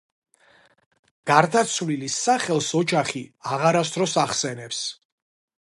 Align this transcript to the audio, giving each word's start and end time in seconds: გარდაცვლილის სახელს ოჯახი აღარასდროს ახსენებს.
გარდაცვლილის 1.31 2.15
სახელს 2.29 2.71
ოჯახი 2.81 3.23
აღარასდროს 3.57 4.19
ახსენებს. 4.27 4.83